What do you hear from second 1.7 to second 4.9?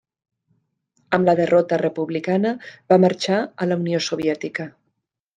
republicana, va marxar a la Unió Soviètica.